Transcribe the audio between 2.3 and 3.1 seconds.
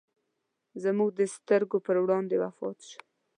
وفات شو.